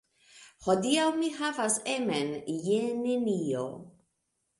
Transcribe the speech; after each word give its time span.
Hodiaŭ 0.67 1.03
mi 1.17 1.29
havas 1.35 1.75
emen 1.95 2.31
je 2.69 2.79
nenio. 3.03 3.63